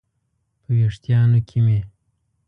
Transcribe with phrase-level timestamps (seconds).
[0.63, 1.79] په ویښتانو کې مې